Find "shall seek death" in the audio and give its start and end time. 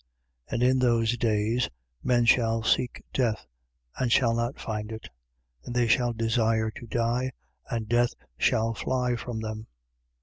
2.25-3.45